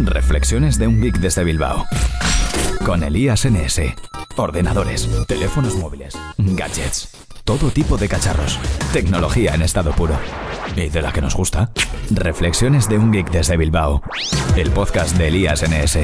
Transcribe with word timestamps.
Reflexiones 0.00 0.78
de 0.78 0.86
un 0.86 1.00
geek 1.00 1.18
desde 1.18 1.44
Bilbao. 1.44 1.84
Con 2.84 3.02
Elías 3.02 3.44
NS. 3.44 3.80
Ordenadores, 4.36 5.08
teléfonos 5.26 5.74
móviles, 5.76 6.16
gadgets, 6.38 7.08
todo 7.44 7.70
tipo 7.70 7.96
de 7.96 8.08
cacharros. 8.08 8.60
Tecnología 8.92 9.54
en 9.54 9.62
estado 9.62 9.90
puro. 9.92 10.14
¿Y 10.76 10.88
de 10.88 11.02
la 11.02 11.12
que 11.12 11.20
nos 11.20 11.34
gusta? 11.34 11.72
Reflexiones 12.10 12.88
de 12.88 12.98
un 12.98 13.10
geek 13.10 13.30
desde 13.30 13.56
Bilbao. 13.56 14.02
El 14.56 14.70
podcast 14.70 15.16
de 15.16 15.28
Elías 15.28 15.64
NS. 15.68 15.98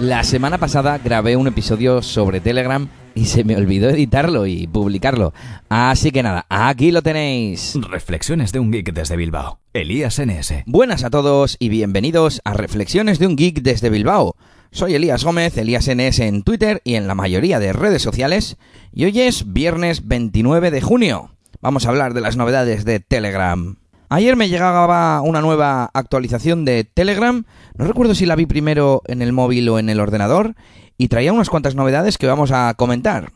La 0.00 0.24
semana 0.24 0.58
pasada 0.58 0.98
grabé 0.98 1.36
un 1.36 1.48
episodio 1.48 2.02
sobre 2.02 2.40
Telegram 2.40 2.88
y 3.18 3.24
se 3.24 3.42
me 3.42 3.56
olvidó 3.56 3.90
editarlo 3.90 4.46
y 4.46 4.68
publicarlo. 4.68 5.34
Así 5.68 6.12
que 6.12 6.22
nada, 6.22 6.46
aquí 6.48 6.92
lo 6.92 7.02
tenéis. 7.02 7.76
Reflexiones 7.90 8.52
de 8.52 8.60
un 8.60 8.70
geek 8.70 8.92
desde 8.92 9.16
Bilbao. 9.16 9.58
Elías 9.72 10.20
NS. 10.24 10.62
Buenas 10.66 11.02
a 11.02 11.10
todos 11.10 11.56
y 11.58 11.68
bienvenidos 11.68 12.40
a 12.44 12.52
Reflexiones 12.52 13.18
de 13.18 13.26
un 13.26 13.36
Geek 13.36 13.62
desde 13.62 13.90
Bilbao. 13.90 14.36
Soy 14.70 14.94
Elías 14.94 15.24
Gómez, 15.24 15.56
Elías 15.56 15.88
NS 15.88 16.20
en 16.20 16.42
Twitter 16.44 16.80
y 16.84 16.94
en 16.94 17.08
la 17.08 17.16
mayoría 17.16 17.58
de 17.58 17.72
redes 17.72 18.02
sociales. 18.02 18.56
Y 18.92 19.04
hoy 19.04 19.20
es 19.20 19.52
viernes 19.52 20.06
29 20.06 20.70
de 20.70 20.80
junio. 20.80 21.32
Vamos 21.60 21.86
a 21.86 21.88
hablar 21.88 22.14
de 22.14 22.20
las 22.20 22.36
novedades 22.36 22.84
de 22.84 23.00
Telegram. 23.00 23.78
Ayer 24.10 24.36
me 24.36 24.48
llegaba 24.48 25.20
una 25.20 25.42
nueva 25.42 25.90
actualización 25.92 26.64
de 26.64 26.84
Telegram. 26.84 27.44
No 27.76 27.84
recuerdo 27.84 28.14
si 28.14 28.24
la 28.24 28.36
vi 28.36 28.46
primero 28.46 29.02
en 29.06 29.20
el 29.20 29.34
móvil 29.34 29.68
o 29.68 29.78
en 29.78 29.90
el 29.90 30.00
ordenador. 30.00 30.54
Y 30.96 31.08
traía 31.08 31.32
unas 31.32 31.50
cuantas 31.50 31.74
novedades 31.74 32.16
que 32.16 32.26
vamos 32.26 32.50
a 32.50 32.72
comentar. 32.72 33.32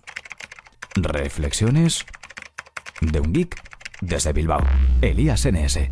Reflexiones 0.95 2.07
de 3.03 3.21
un 3.21 3.35
geek 3.35 3.55
desde 4.01 4.33
Bilbao. 4.33 4.63
Elías 5.03 5.47
NS. 5.47 5.91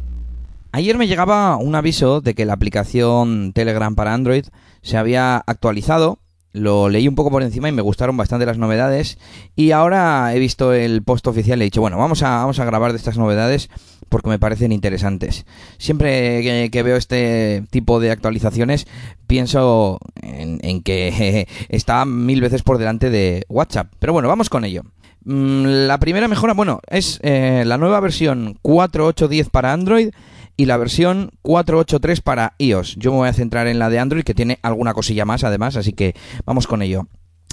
Ayer 0.72 0.96
me 0.96 1.08
llegaba 1.08 1.56
un 1.56 1.74
aviso 1.74 2.22
de 2.22 2.34
que 2.34 2.46
la 2.46 2.54
aplicación 2.54 3.52
Telegram 3.52 3.94
para 3.94 4.14
Android 4.14 4.46
se 4.80 4.96
había 4.96 5.36
actualizado. 5.36 6.20
Lo 6.52 6.88
leí 6.88 7.06
un 7.06 7.14
poco 7.16 7.30
por 7.30 7.42
encima 7.42 7.68
y 7.68 7.72
me 7.72 7.82
gustaron 7.82 8.16
bastante 8.16 8.46
las 8.46 8.56
novedades. 8.56 9.18
Y 9.54 9.72
ahora 9.72 10.34
he 10.34 10.38
visto 10.38 10.72
el 10.72 11.02
post 11.02 11.26
oficial 11.26 11.58
y 11.58 11.62
he 11.62 11.64
dicho, 11.64 11.82
bueno, 11.82 11.98
vamos 11.98 12.22
a, 12.22 12.30
vamos 12.38 12.58
a 12.60 12.64
grabar 12.64 12.92
de 12.92 12.98
estas 12.98 13.18
novedades 13.18 13.68
porque 14.10 14.28
me 14.28 14.38
parecen 14.38 14.72
interesantes. 14.72 15.46
Siempre 15.78 16.68
que, 16.70 16.82
veo 16.82 16.96
este 16.96 17.64
tipo 17.70 18.00
de 18.00 18.10
actualizaciones 18.10 18.86
pienso 19.26 19.98
en, 20.20 20.58
en 20.62 20.82
que 20.82 21.48
está 21.70 22.04
mil 22.04 22.42
veces 22.42 22.62
por 22.62 22.76
delante 22.76 23.08
de 23.08 23.46
WhatsApp. 23.48 23.90
Pero 23.98 24.12
bueno, 24.12 24.28
vamos 24.28 24.50
con 24.50 24.66
ello. 24.66 24.82
Mm, 25.24 25.86
La 25.86 25.98
primera 25.98 26.28
mejora, 26.28 26.54
bueno, 26.54 26.80
es 26.88 27.20
eh, 27.22 27.64
la 27.66 27.78
nueva 27.78 28.00
versión 28.00 28.58
4.8.10 28.62 29.50
para 29.50 29.72
Android 29.72 30.10
y 30.56 30.66
la 30.66 30.76
versión 30.76 31.30
4.8.3 31.42 32.20
para 32.22 32.54
iOS. 32.58 32.96
Yo 32.96 33.12
me 33.12 33.18
voy 33.18 33.28
a 33.28 33.32
centrar 33.32 33.66
en 33.66 33.78
la 33.78 33.88
de 33.88 33.98
Android 33.98 34.24
que 34.24 34.34
tiene 34.34 34.58
alguna 34.62 34.92
cosilla 34.92 35.24
más 35.24 35.44
además, 35.44 35.76
así 35.76 35.92
que 35.92 36.14
vamos 36.44 36.66
con 36.66 36.82
ello. 36.82 37.06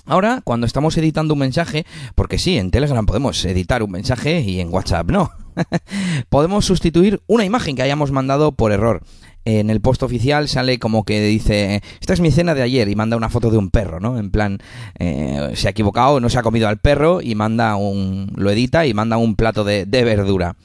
Ahora, 0.08 0.42
cuando 0.44 0.66
estamos 0.66 0.98
editando 0.98 1.34
un 1.34 1.42
mensaje, 1.42 1.86
porque 2.16 2.38
sí, 2.38 2.58
en 2.58 2.72
Telegram 2.72 3.06
podemos 3.06 3.44
editar 3.44 3.84
un 3.84 3.92
mensaje 3.92 4.40
y 4.40 4.62
en 4.62 4.74
WhatsApp 4.74 5.12
no, 5.12 5.32
podemos 6.30 6.66
sustituir 6.66 7.22
una 7.28 7.44
imagen 7.44 7.76
que 7.76 7.82
hayamos 7.82 8.12
mandado 8.12 8.54
por 8.54 8.72
error. 8.72 9.04
En 9.44 9.70
el 9.70 9.82
post 9.82 10.04
oficial 10.04 10.48
sale 10.48 10.80
como 10.80 11.04
que 11.04 11.22
dice, 11.22 11.82
esta 12.00 12.14
es 12.14 12.22
mi 12.22 12.32
cena 12.32 12.54
de 12.54 12.62
ayer 12.62 12.88
y 12.88 12.96
manda 12.96 13.18
una 13.18 13.30
foto 13.30 13.50
de 13.50 13.58
un 13.58 13.70
perro, 13.70 14.00
¿no? 14.00 14.18
En 14.18 14.32
plan, 14.32 14.60
eh, 14.98 15.52
se 15.56 15.68
ha 15.68 15.72
equivocado, 15.72 16.22
no 16.22 16.30
se 16.30 16.40
ha 16.40 16.44
comido 16.44 16.70
al 16.70 16.78
perro 16.78 17.22
y 17.22 17.36
manda 17.36 17.76
un, 17.76 18.32
lo 18.36 18.50
edita 18.50 18.86
y 18.86 18.94
manda 18.94 19.18
un 19.18 19.36
plato 19.36 19.66
de, 19.66 19.86
verdura. 19.86 20.56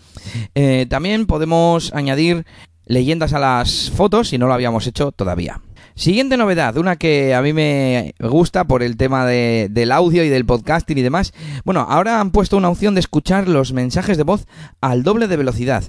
Eh, 0.54 0.86
también 0.88 1.26
podemos 1.26 1.92
añadir 1.94 2.44
leyendas 2.86 3.32
a 3.32 3.40
las 3.40 3.90
fotos 3.90 4.28
si 4.28 4.38
no 4.38 4.46
lo 4.46 4.54
habíamos 4.54 4.86
hecho 4.86 5.10
todavía. 5.10 5.60
Siguiente 5.94 6.38
novedad, 6.38 6.78
una 6.78 6.96
que 6.96 7.34
a 7.34 7.42
mí 7.42 7.52
me 7.52 8.14
gusta 8.18 8.64
por 8.64 8.82
el 8.82 8.96
tema 8.96 9.26
de, 9.26 9.68
del 9.70 9.92
audio 9.92 10.24
y 10.24 10.30
del 10.30 10.46
podcasting 10.46 10.96
y 10.96 11.02
demás. 11.02 11.34
Bueno, 11.64 11.86
ahora 11.88 12.20
han 12.20 12.30
puesto 12.30 12.56
una 12.56 12.70
opción 12.70 12.94
de 12.94 13.00
escuchar 13.00 13.46
los 13.46 13.72
mensajes 13.74 14.16
de 14.16 14.22
voz 14.22 14.46
al 14.80 15.02
doble 15.02 15.28
de 15.28 15.36
velocidad. 15.36 15.84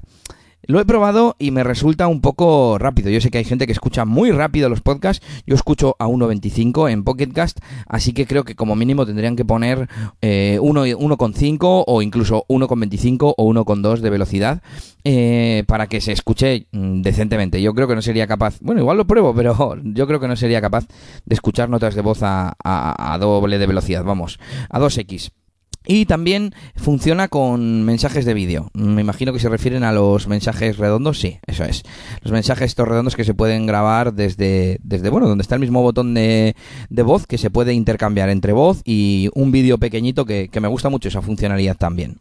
Lo 0.66 0.80
he 0.80 0.86
probado 0.86 1.36
y 1.40 1.52
me 1.52 1.64
resulta 1.64 2.08
un 2.08 2.22
poco 2.22 2.78
rápido. 2.80 3.10
Yo 3.10 3.20
sé 3.20 3.30
que 3.30 3.38
hay 3.38 3.44
gente 3.44 3.66
que 3.66 3.74
escucha 3.74 4.06
muy 4.06 4.32
rápido 4.32 4.70
los 4.70 4.80
podcasts. 4.82 5.26
Yo 5.46 5.56
escucho 5.56 5.98
a 6.00 6.08
1.25 6.08 6.90
en 6.90 7.04
Pocketcast, 7.04 7.60
así 7.88 8.14
que 8.14 8.26
creo 8.26 8.46
que 8.46 8.56
como 8.56 8.76
mínimo 8.76 9.06
tendrían 9.06 9.36
que 9.36 9.44
poner 9.44 9.90
eh, 10.22 10.58
1 10.62 10.86
1.5 10.86 11.84
o 11.86 12.02
incluso 12.02 12.46
1.25 12.48 13.34
o 13.36 13.54
1.2 13.54 14.00
de 14.00 14.10
velocidad 14.10 14.62
eh, 15.04 15.64
para 15.68 15.88
que 15.88 16.00
se 16.00 16.14
escuche 16.14 16.68
mm, 16.72 17.02
decentemente. 17.02 17.62
Yo 17.62 17.74
creo 17.74 17.88
que 17.90 17.96
no 17.96 18.02
sería 18.02 18.26
capaz, 18.26 18.58
bueno, 18.62 18.80
igual 18.80 18.96
lo 18.98 19.06
pruebo, 19.06 19.36
pero 19.36 19.76
yo 19.84 20.08
creo 20.08 20.22
que 20.22 20.30
no 20.30 20.36
sería 20.38 20.62
capaz 20.62 20.88
de 21.26 21.34
escuchar 21.36 21.70
notas 21.70 21.94
de 21.94 22.02
voz 22.02 22.24
a, 22.24 22.54
a- 22.64 23.14
a 23.14 23.18
doble 23.18 23.58
de 23.58 23.68
velocidad, 23.68 24.06
vamos, 24.06 24.40
a 24.70 24.80
2x. 24.80 25.32
Y 25.86 26.06
también 26.06 26.54
funciona 26.76 27.28
con 27.28 27.84
mensajes 27.84 28.26
de 28.26 28.34
vídeo. 28.34 28.70
Me 28.74 29.02
imagino 29.02 29.34
que 29.34 29.40
se 29.40 29.50
refieren 29.50 29.84
a 29.84 29.92
los 29.92 30.28
mensajes 30.28 30.78
redondos. 30.78 31.20
Sí, 31.20 31.40
eso 31.46 31.64
es. 31.64 31.84
Los 32.22 32.32
mensajes 32.32 32.68
estos 32.68 32.88
redondos 32.88 33.16
que 33.16 33.24
se 33.24 33.34
pueden 33.34 33.66
grabar 33.66 34.14
desde, 34.14 34.80
desde 34.84 35.10
bueno, 35.10 35.28
donde 35.28 35.42
está 35.42 35.56
el 35.56 35.62
mismo 35.62 35.82
botón 35.82 36.14
de, 36.14 36.56
de 36.90 37.04
voz 37.04 37.28
que 37.28 37.38
se 37.38 37.50
puede 37.50 37.74
intercambiar 37.74 38.30
entre 38.30 38.54
voz 38.54 38.82
y 38.86 39.30
un 39.34 39.52
vídeo 39.52 39.78
pequeñito 39.78 40.26
que, 40.26 40.50
que 40.50 40.62
me 40.62 40.68
gusta 40.68 40.90
mucho 40.90 41.10
esa 41.10 41.22
funcionalidad 41.22 41.76
también. 41.76 42.18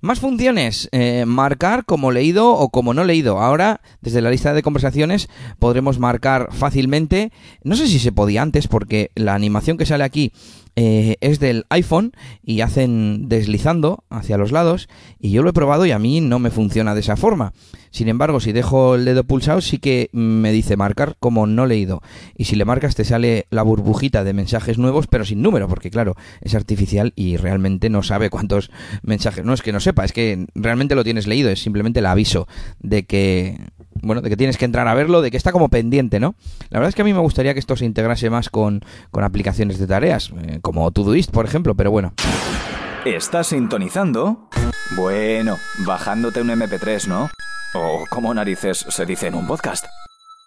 Más 0.00 0.18
funciones, 0.18 0.88
eh, 0.90 1.24
marcar 1.26 1.84
como 1.84 2.10
leído 2.10 2.50
o 2.50 2.70
como 2.70 2.92
no 2.92 3.04
leído. 3.04 3.38
Ahora, 3.38 3.80
desde 4.00 4.20
la 4.20 4.30
lista 4.30 4.52
de 4.52 4.62
conversaciones, 4.62 5.28
podremos 5.60 6.00
marcar 6.00 6.48
fácilmente. 6.50 7.30
No 7.62 7.76
sé 7.76 7.86
si 7.86 8.00
se 8.00 8.10
podía 8.10 8.42
antes, 8.42 8.66
porque 8.66 9.12
la 9.14 9.36
animación 9.36 9.76
que 9.76 9.86
sale 9.86 10.02
aquí 10.02 10.32
eh, 10.74 11.16
es 11.20 11.38
del 11.38 11.66
iPhone 11.68 12.12
y 12.42 12.62
hacen 12.62 13.28
deslizando 13.28 14.04
hacia 14.10 14.38
los 14.38 14.52
lados. 14.52 14.88
Y 15.18 15.30
yo 15.30 15.42
lo 15.42 15.50
he 15.50 15.54
probado 15.54 15.86
y 15.86 15.90
a 15.90 15.98
mí 15.98 16.20
no 16.20 16.38
me 16.38 16.50
funciona 16.50 16.94
de 16.94 17.00
esa 17.00 17.16
forma. 17.16 17.52
Sin 17.90 18.08
embargo, 18.08 18.40
si 18.40 18.52
dejo 18.52 18.94
el 18.94 19.04
dedo 19.04 19.24
pulsado, 19.24 19.60
sí 19.60 19.78
que 19.78 20.08
me 20.12 20.50
dice 20.50 20.78
marcar 20.78 21.16
como 21.20 21.46
no 21.46 21.66
leído. 21.66 22.00
Y 22.36 22.44
si 22.44 22.56
le 22.56 22.64
marcas, 22.64 22.94
te 22.94 23.04
sale 23.04 23.46
la 23.50 23.62
burbujita 23.62 24.24
de 24.24 24.32
mensajes 24.32 24.78
nuevos, 24.78 25.06
pero 25.06 25.26
sin 25.26 25.42
número, 25.42 25.68
porque 25.68 25.90
claro, 25.90 26.16
es 26.40 26.54
artificial 26.54 27.12
y 27.16 27.36
realmente 27.36 27.90
no 27.90 28.02
sabe 28.02 28.30
cuántos 28.30 28.70
mensajes. 29.02 29.44
No 29.44 29.52
es 29.52 29.60
que 29.60 29.72
no 29.72 29.80
sepa, 29.80 30.06
es 30.06 30.12
que 30.12 30.46
realmente 30.54 30.94
lo 30.94 31.04
tienes 31.04 31.26
leído, 31.26 31.50
es 31.50 31.62
simplemente 31.62 32.00
el 32.00 32.06
aviso 32.06 32.48
de 32.80 33.04
que. 33.04 33.58
Bueno, 34.02 34.20
de 34.20 34.28
que 34.28 34.36
tienes 34.36 34.58
que 34.58 34.64
entrar 34.64 34.88
a 34.88 34.94
verlo, 34.94 35.22
de 35.22 35.30
que 35.30 35.36
está 35.36 35.52
como 35.52 35.68
pendiente, 35.68 36.20
¿no? 36.20 36.34
La 36.70 36.78
verdad 36.78 36.90
es 36.90 36.94
que 36.94 37.02
a 37.02 37.04
mí 37.04 37.12
me 37.12 37.20
gustaría 37.20 37.54
que 37.54 37.60
esto 37.60 37.76
se 37.76 37.84
integrase 37.84 38.30
más 38.30 38.50
con, 38.50 38.80
con 39.10 39.24
aplicaciones 39.24 39.78
de 39.78 39.86
tareas, 39.86 40.32
eh, 40.42 40.58
como 40.60 40.90
Todoist, 40.90 41.30
por 41.30 41.46
ejemplo, 41.46 41.74
pero 41.74 41.90
bueno. 41.90 42.12
¿Estás 43.04 43.48
sintonizando? 43.48 44.48
Bueno, 44.96 45.56
bajándote 45.78 46.40
un 46.40 46.48
MP3, 46.50 47.06
¿no? 47.06 47.30
O 47.74 48.04
como 48.10 48.34
narices 48.34 48.84
se 48.88 49.06
dice 49.06 49.28
en 49.28 49.34
un 49.34 49.46
podcast. 49.46 49.86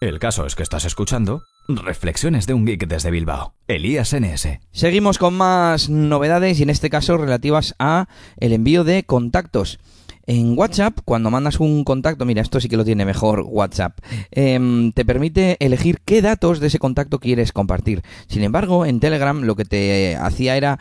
El 0.02 0.20
caso 0.20 0.46
es 0.46 0.56
que 0.56 0.64
estás 0.64 0.86
escuchando 0.86 1.42
Reflexiones 1.68 2.46
de 2.46 2.54
un 2.54 2.66
geek 2.66 2.86
desde 2.86 3.10
Bilbao. 3.10 3.56
Elías 3.68 4.14
NS. 4.14 4.60
Seguimos 4.72 5.18
con 5.18 5.34
más 5.34 5.90
novedades 5.90 6.60
y 6.60 6.64
en 6.64 6.70
este 6.70 6.92
caso 6.92 7.18
relativas 7.18 7.74
a 7.80 8.08
el 8.38 8.54
envío 8.54 8.84
de 8.84 9.04
contactos. 9.04 9.80
En 10.28 10.58
WhatsApp, 10.58 11.00
cuando 11.06 11.30
mandas 11.30 11.60
un 11.60 11.84
contacto, 11.84 12.26
mira, 12.26 12.42
esto 12.42 12.60
sí 12.60 12.68
que 12.68 12.78
lo 12.78 12.86
tiene 12.86 13.06
mejor 13.06 13.46
WhatsApp, 13.48 14.00
em, 14.32 14.92
te 14.92 15.06
permite 15.06 15.58
elegir 15.60 16.00
qué 16.04 16.22
datos 16.22 16.60
de 16.60 16.68
ese 16.68 16.80
contacto 16.80 17.20
quieres 17.20 17.52
compartir. 17.52 18.02
Sin 18.28 18.44
embargo, 18.44 18.86
en 18.86 19.00
Telegram 19.00 19.42
lo 19.44 19.56
que 19.56 19.66
te 19.66 20.16
hacía 20.16 20.58
era 20.58 20.80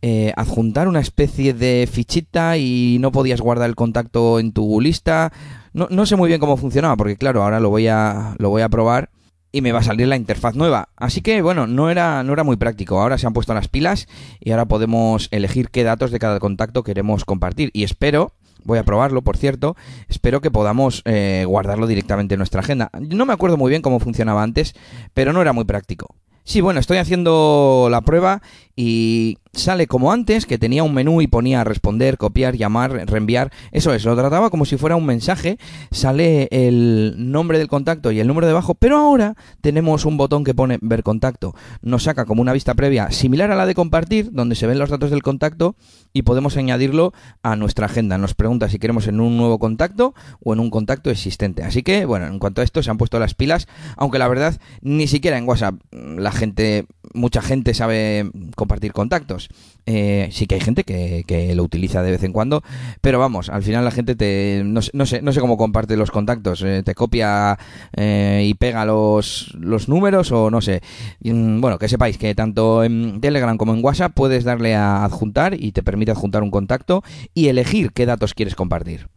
eh, 0.00 0.32
adjuntar 0.36 0.86
una 0.86 1.00
especie 1.00 1.54
de 1.54 1.88
fichita 1.90 2.56
y 2.56 2.98
no 3.00 3.10
podías 3.10 3.40
guardar 3.40 3.68
el 3.68 3.74
contacto 3.74 4.38
en 4.38 4.52
tu 4.52 4.80
lista. 4.80 5.32
No, 5.72 5.88
no 5.90 6.06
sé 6.06 6.14
muy 6.14 6.28
bien 6.28 6.38
cómo 6.38 6.56
funcionaba, 6.56 6.96
porque 6.96 7.16
claro, 7.16 7.42
ahora 7.42 7.58
lo 7.58 7.70
voy 7.70 7.88
a, 7.88 8.36
lo 8.38 8.50
voy 8.50 8.62
a 8.62 8.68
probar 8.68 9.10
y 9.50 9.60
me 9.60 9.72
va 9.72 9.80
a 9.80 9.82
salir 9.82 10.06
la 10.06 10.16
interfaz 10.16 10.54
nueva. 10.54 10.90
Así 10.96 11.20
que 11.20 11.42
bueno, 11.42 11.66
no 11.66 11.90
era, 11.90 12.22
no 12.22 12.32
era 12.32 12.44
muy 12.44 12.56
práctico. 12.56 13.00
Ahora 13.00 13.18
se 13.18 13.26
han 13.26 13.32
puesto 13.32 13.54
las 13.54 13.66
pilas 13.66 14.06
y 14.38 14.52
ahora 14.52 14.66
podemos 14.66 15.28
elegir 15.32 15.70
qué 15.70 15.82
datos 15.82 16.12
de 16.12 16.20
cada 16.20 16.38
contacto 16.38 16.84
queremos 16.84 17.24
compartir. 17.24 17.70
Y 17.72 17.82
espero, 17.82 18.34
voy 18.64 18.78
a 18.78 18.84
probarlo 18.84 19.22
por 19.22 19.36
cierto, 19.36 19.76
espero 20.08 20.40
que 20.40 20.50
podamos 20.50 21.02
eh, 21.04 21.44
guardarlo 21.46 21.86
directamente 21.86 22.34
en 22.34 22.38
nuestra 22.38 22.60
agenda. 22.60 22.90
No 23.00 23.26
me 23.26 23.32
acuerdo 23.32 23.56
muy 23.56 23.70
bien 23.70 23.82
cómo 23.82 24.00
funcionaba 24.00 24.42
antes, 24.42 24.74
pero 25.14 25.32
no 25.32 25.40
era 25.42 25.52
muy 25.52 25.64
práctico. 25.64 26.14
Sí, 26.44 26.62
bueno, 26.62 26.80
estoy 26.80 26.96
haciendo 26.96 27.88
la 27.90 28.00
prueba 28.00 28.40
y 28.74 29.36
sale 29.58 29.86
como 29.86 30.12
antes, 30.12 30.46
que 30.46 30.58
tenía 30.58 30.82
un 30.82 30.94
menú 30.94 31.20
y 31.20 31.26
ponía 31.26 31.64
responder, 31.64 32.18
copiar, 32.18 32.56
llamar, 32.56 32.92
reenviar. 32.92 33.52
Eso 33.72 33.92
es, 33.92 34.04
lo 34.04 34.16
trataba 34.16 34.50
como 34.50 34.64
si 34.64 34.76
fuera 34.76 34.96
un 34.96 35.06
mensaje. 35.06 35.58
Sale 35.90 36.48
el 36.50 37.14
nombre 37.18 37.58
del 37.58 37.68
contacto 37.68 38.10
y 38.10 38.20
el 38.20 38.26
número 38.26 38.46
debajo, 38.46 38.74
pero 38.74 38.96
ahora 38.96 39.34
tenemos 39.60 40.04
un 40.04 40.16
botón 40.16 40.44
que 40.44 40.54
pone 40.54 40.78
ver 40.80 41.02
contacto. 41.02 41.54
Nos 41.82 42.04
saca 42.04 42.24
como 42.24 42.42
una 42.42 42.52
vista 42.52 42.74
previa 42.74 43.10
similar 43.10 43.50
a 43.50 43.56
la 43.56 43.66
de 43.66 43.74
compartir, 43.74 44.30
donde 44.32 44.54
se 44.54 44.66
ven 44.66 44.78
los 44.78 44.90
datos 44.90 45.10
del 45.10 45.22
contacto 45.22 45.76
y 46.12 46.22
podemos 46.22 46.56
añadirlo 46.56 47.12
a 47.42 47.56
nuestra 47.56 47.86
agenda. 47.86 48.18
Nos 48.18 48.34
pregunta 48.34 48.68
si 48.68 48.78
queremos 48.78 49.06
en 49.06 49.20
un 49.20 49.36
nuevo 49.36 49.58
contacto 49.58 50.14
o 50.42 50.52
en 50.52 50.60
un 50.60 50.70
contacto 50.70 51.10
existente. 51.10 51.62
Así 51.62 51.82
que, 51.82 52.04
bueno, 52.04 52.26
en 52.26 52.38
cuanto 52.38 52.60
a 52.60 52.64
esto 52.64 52.82
se 52.82 52.90
han 52.90 52.98
puesto 52.98 53.18
las 53.18 53.34
pilas, 53.34 53.66
aunque 53.96 54.18
la 54.18 54.28
verdad 54.28 54.58
ni 54.80 55.06
siquiera 55.06 55.38
en 55.38 55.48
WhatsApp 55.48 55.74
la 55.90 56.32
gente, 56.32 56.86
mucha 57.14 57.42
gente 57.42 57.74
sabe 57.74 58.30
compartir 58.56 58.92
contactos. 58.92 59.47
Eh, 59.90 60.28
sí 60.32 60.46
que 60.46 60.56
hay 60.56 60.60
gente 60.60 60.84
que, 60.84 61.24
que, 61.26 61.54
lo 61.54 61.62
utiliza 61.62 62.02
de 62.02 62.10
vez 62.10 62.22
en 62.22 62.34
cuando, 62.34 62.62
pero 63.00 63.18
vamos, 63.18 63.48
al 63.48 63.62
final 63.62 63.86
la 63.86 63.90
gente 63.90 64.14
te 64.16 64.60
no, 64.62 64.80
no 64.92 65.06
sé 65.06 65.22
no 65.22 65.32
sé 65.32 65.40
cómo 65.40 65.56
comparte 65.56 65.96
los 65.96 66.10
contactos, 66.10 66.62
eh, 66.62 66.82
te 66.84 66.94
copia 66.94 67.58
eh, 67.96 68.44
y 68.46 68.52
pega 68.52 68.84
los, 68.84 69.54
los 69.58 69.88
números 69.88 70.30
o 70.30 70.50
no 70.50 70.60
sé. 70.60 70.82
Mm, 71.22 71.62
bueno, 71.62 71.78
que 71.78 71.88
sepáis 71.88 72.18
que 72.18 72.34
tanto 72.34 72.84
en 72.84 73.22
Telegram 73.22 73.56
como 73.56 73.72
en 73.72 73.82
WhatsApp 73.82 74.12
puedes 74.14 74.44
darle 74.44 74.74
a 74.74 75.04
adjuntar 75.04 75.54
y 75.58 75.72
te 75.72 75.82
permite 75.82 76.10
adjuntar 76.10 76.42
un 76.42 76.50
contacto 76.50 77.02
y 77.32 77.48
elegir 77.48 77.92
qué 77.92 78.04
datos 78.04 78.34
quieres 78.34 78.54
compartir. 78.54 79.08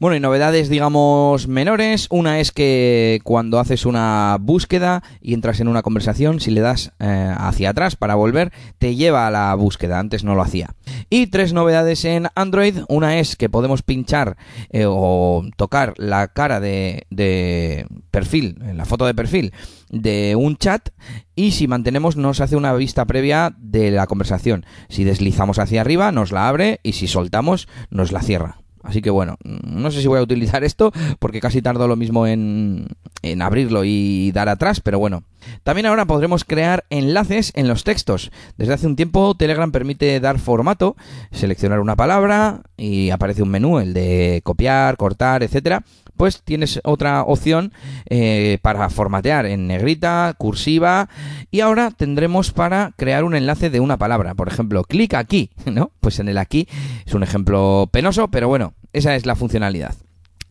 Bueno, 0.00 0.14
y 0.14 0.20
novedades, 0.20 0.68
digamos, 0.68 1.48
menores. 1.48 2.06
Una 2.10 2.38
es 2.38 2.52
que 2.52 3.18
cuando 3.24 3.58
haces 3.58 3.84
una 3.84 4.36
búsqueda 4.40 5.02
y 5.20 5.34
entras 5.34 5.58
en 5.58 5.66
una 5.66 5.82
conversación, 5.82 6.38
si 6.38 6.52
le 6.52 6.60
das 6.60 6.92
eh, 7.00 7.34
hacia 7.36 7.70
atrás 7.70 7.96
para 7.96 8.14
volver, 8.14 8.52
te 8.78 8.94
lleva 8.94 9.26
a 9.26 9.32
la 9.32 9.52
búsqueda. 9.56 9.98
Antes 9.98 10.22
no 10.22 10.36
lo 10.36 10.42
hacía. 10.42 10.76
Y 11.10 11.26
tres 11.26 11.52
novedades 11.52 12.04
en 12.04 12.28
Android. 12.36 12.78
Una 12.88 13.18
es 13.18 13.34
que 13.34 13.48
podemos 13.48 13.82
pinchar 13.82 14.36
eh, 14.70 14.84
o 14.86 15.42
tocar 15.56 15.94
la 15.96 16.28
cara 16.28 16.60
de, 16.60 17.08
de 17.10 17.84
perfil, 18.12 18.56
la 18.74 18.84
foto 18.84 19.04
de 19.04 19.14
perfil 19.14 19.52
de 19.90 20.36
un 20.36 20.56
chat 20.58 20.90
y 21.34 21.52
si 21.52 21.66
mantenemos 21.66 22.16
nos 22.16 22.40
hace 22.40 22.56
una 22.56 22.74
vista 22.74 23.04
previa 23.06 23.56
de 23.58 23.90
la 23.90 24.06
conversación. 24.06 24.64
Si 24.88 25.02
deslizamos 25.02 25.58
hacia 25.58 25.80
arriba 25.80 26.12
nos 26.12 26.30
la 26.30 26.46
abre 26.46 26.78
y 26.84 26.92
si 26.92 27.08
soltamos 27.08 27.66
nos 27.90 28.12
la 28.12 28.22
cierra. 28.22 28.58
Así 28.82 29.02
que 29.02 29.10
bueno, 29.10 29.36
no 29.44 29.90
sé 29.90 30.00
si 30.00 30.08
voy 30.08 30.18
a 30.18 30.22
utilizar 30.22 30.64
esto 30.64 30.92
porque 31.18 31.40
casi 31.40 31.62
tardo 31.62 31.88
lo 31.88 31.96
mismo 31.96 32.26
en, 32.26 32.88
en, 33.22 33.42
abrirlo 33.42 33.84
y 33.84 34.32
dar 34.32 34.48
atrás, 34.48 34.80
pero 34.80 34.98
bueno. 34.98 35.24
También 35.62 35.86
ahora 35.86 36.04
podremos 36.04 36.44
crear 36.44 36.84
enlaces 36.90 37.52
en 37.54 37.68
los 37.68 37.84
textos. 37.84 38.30
Desde 38.56 38.74
hace 38.74 38.86
un 38.86 38.96
tiempo 38.96 39.34
Telegram 39.34 39.70
permite 39.70 40.20
dar 40.20 40.38
formato, 40.38 40.96
seleccionar 41.30 41.80
una 41.80 41.96
palabra 41.96 42.62
y 42.76 43.10
aparece 43.10 43.42
un 43.42 43.50
menú, 43.50 43.78
el 43.78 43.94
de 43.94 44.40
copiar, 44.44 44.96
cortar, 44.96 45.42
etcétera. 45.42 45.84
Pues 46.18 46.42
tienes 46.42 46.80
otra 46.82 47.22
opción 47.22 47.72
eh, 48.10 48.58
para 48.60 48.90
formatear 48.90 49.46
en 49.46 49.68
negrita, 49.68 50.34
cursiva 50.36 51.08
y 51.52 51.60
ahora 51.60 51.92
tendremos 51.92 52.50
para 52.50 52.92
crear 52.96 53.22
un 53.22 53.36
enlace 53.36 53.70
de 53.70 53.78
una 53.78 53.98
palabra. 53.98 54.34
Por 54.34 54.48
ejemplo, 54.48 54.82
clic 54.82 55.14
aquí, 55.14 55.50
¿no? 55.64 55.92
Pues 56.00 56.18
en 56.18 56.28
el 56.28 56.38
aquí 56.38 56.66
es 57.06 57.14
un 57.14 57.22
ejemplo 57.22 57.88
penoso, 57.92 58.26
pero 58.28 58.48
bueno, 58.48 58.74
esa 58.92 59.14
es 59.14 59.26
la 59.26 59.36
funcionalidad. 59.36 59.94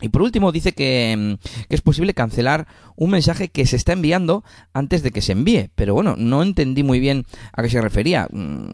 Y 0.02 0.10
por 0.10 0.22
último 0.22 0.52
dice 0.52 0.74
que, 0.74 1.38
que, 1.70 1.76
es 1.76 1.82
posible 1.82 2.14
cancelar 2.14 2.68
un 2.96 3.12
mensaje 3.12 3.50
que 3.50 3.66
se 3.66 3.76
está 3.76 3.94
enviando 3.94 4.44
antes 4.74 5.02
de 5.04 5.12
que 5.12 5.22
se 5.22 5.32
envíe. 5.32 5.70
Pero 5.76 5.94
bueno, 5.94 6.16
no 6.18 6.44
entendí 6.44 6.84
muy 6.84 7.00
bien 7.00 7.26
a 7.54 7.64
qué 7.64 7.70
se 7.70 7.82
refería. 7.82 8.28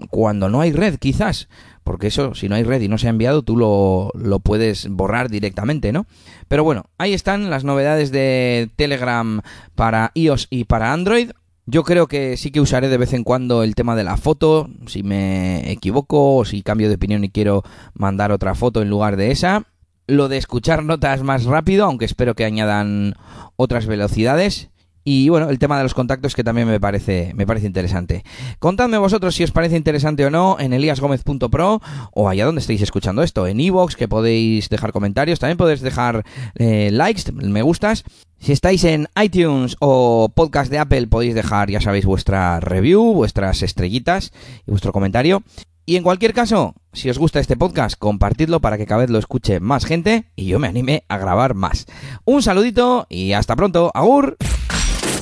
Cuando 0.10 0.50
no 0.50 0.62
hay 0.62 0.72
red, 0.72 0.98
quizás. 0.98 1.48
Porque 1.84 2.08
eso, 2.08 2.34
si 2.34 2.48
no 2.48 2.56
hay 2.56 2.64
red 2.64 2.82
y 2.82 2.88
no 2.88 2.98
se 2.98 3.08
ha 3.08 3.12
enviado, 3.12 3.42
tú 3.42 3.58
lo, 3.58 4.12
lo 4.16 4.40
puedes 4.40 4.88
borrar 4.90 5.30
directamente, 5.30 5.92
¿no? 5.92 6.06
Pero 6.48 6.64
bueno, 6.64 6.86
ahí 6.98 7.14
están 7.14 7.50
las 7.50 7.64
novedades 7.64 8.12
de 8.12 8.70
Telegram 8.76 9.42
para 9.76 10.12
iOS 10.14 10.48
y 10.50 10.66
para 10.66 10.94
Android. 10.94 11.32
Yo 11.66 11.84
creo 11.84 12.08
que 12.08 12.36
sí 12.36 12.52
que 12.52 12.60
usaré 12.60 12.90
de 12.90 12.98
vez 12.98 13.14
en 13.14 13.24
cuando 13.24 13.64
el 13.64 13.76
tema 13.76 13.96
de 13.96 14.04
la 14.04 14.18
foto, 14.18 14.70
si 14.86 15.02
me 15.02 15.72
equivoco 15.72 16.36
o 16.36 16.46
si 16.46 16.62
cambio 16.62 16.90
de 16.90 16.96
opinión 16.96 17.24
y 17.24 17.30
quiero 17.30 17.64
mandar 17.94 18.34
otra 18.34 18.54
foto 18.54 18.82
en 18.82 18.90
lugar 18.90 19.16
de 19.16 19.32
esa. 19.32 19.66
Lo 20.08 20.28
de 20.28 20.38
escuchar 20.38 20.84
notas 20.84 21.24
más 21.24 21.46
rápido, 21.46 21.86
aunque 21.86 22.06
espero 22.06 22.36
que 22.36 22.46
añadan 22.46 23.16
otras 23.56 23.86
velocidades. 23.86 24.70
Y 25.06 25.28
bueno, 25.28 25.50
el 25.50 25.60
tema 25.60 25.78
de 25.78 25.84
los 25.84 25.94
contactos 25.94 26.34
que 26.34 26.46
también 26.46 26.68
me 26.68 26.80
parece, 26.80 27.34
me 27.36 27.46
parece 27.46 27.68
interesante. 27.68 28.24
Contadme 28.60 28.98
vosotros 28.98 29.36
si 29.36 29.44
os 29.44 29.52
parece 29.52 29.76
interesante 29.76 30.26
o 30.26 30.30
no 30.30 30.58
en 30.60 30.72
eliasgomez.pro 30.72 31.82
o 32.14 32.30
allá 32.30 32.46
donde 32.46 32.62
estéis 32.62 32.82
escuchando 32.82 33.22
esto, 33.22 33.46
en 33.46 33.60
iVoox, 33.60 33.96
que 33.96 34.08
podéis 34.08 34.70
dejar 34.70 34.94
comentarios, 34.94 35.40
también 35.40 35.58
podéis 35.58 35.82
dejar 35.82 36.24
eh, 36.56 36.90
likes, 36.92 37.32
me 37.34 37.62
gustas. 37.62 38.06
Si 38.40 38.54
estáis 38.54 38.84
en 38.86 39.08
iTunes 39.22 39.76
o 39.80 40.30
podcast 40.34 40.72
de 40.72 40.80
Apple 40.80 41.08
podéis 41.08 41.36
dejar, 41.36 41.70
ya 41.70 41.82
sabéis, 41.82 42.06
vuestra 42.06 42.60
review, 42.62 43.14
vuestras 43.14 43.62
estrellitas 43.62 44.32
y 44.66 44.72
vuestro 44.72 44.94
comentario. 44.94 45.44
Y 45.86 45.98
en 45.98 46.04
cualquier 46.04 46.34
caso, 46.34 46.76
si 46.94 47.10
os 47.10 47.18
gusta 47.18 47.40
este 47.40 47.58
podcast, 47.58 47.98
compartidlo 47.98 48.60
para 48.60 48.78
que 48.78 48.86
cada 48.86 49.02
vez 49.02 49.10
lo 49.10 49.18
escuche 49.20 49.60
más 49.60 49.86
gente 49.86 50.32
y 50.36 50.46
yo 50.46 50.60
me 50.60 50.68
anime 50.68 51.04
a 51.10 51.18
grabar 51.18 51.56
más. 51.56 51.86
Un 52.24 52.42
saludito 52.42 53.06
y 53.10 53.34
hasta 53.34 53.56
pronto. 53.56 53.92
¡Agur! 53.94 54.38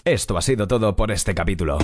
Esto 0.04 0.38
ha 0.38 0.42
sido 0.42 0.68
todo 0.68 0.96
por 0.96 1.12
este 1.12 1.34
capítulo. 1.34 1.78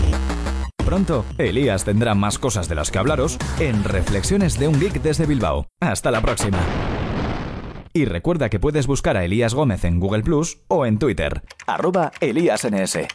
Pronto, 0.78 1.26
Elías 1.38 1.84
tendrá 1.84 2.16
más 2.16 2.40
cosas 2.40 2.70
de 2.70 2.76
las 2.76 2.92
que 2.92 2.98
hablaros 2.98 3.38
en 3.60 3.84
Reflexiones 3.84 4.58
de 4.58 4.68
un 4.68 4.80
Geek 4.80 5.02
desde 5.02 5.26
Bilbao. 5.26 5.68
Hasta 5.82 6.12
la 6.12 6.22
próxima. 6.22 6.60
Y 7.94 8.06
recuerda 8.06 8.50
que 8.50 8.60
puedes 8.60 8.88
buscar 8.88 9.18
a 9.18 9.26
Elías 9.26 9.54
Gómez 9.54 9.84
en 9.84 10.00
Google 10.00 10.24
Plus 10.24 10.60
o 10.68 10.86
en 10.86 11.00
Twitter, 11.00 11.42
arroba 11.66 12.12
ElíasNS. 12.22 13.08